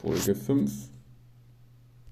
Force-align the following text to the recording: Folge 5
Folge 0.00 0.34
5 0.34 0.90